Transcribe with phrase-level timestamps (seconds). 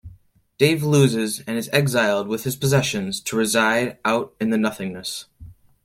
[0.57, 5.25] Dave loses, and is exiled with his possessions to reside out in the nothingness.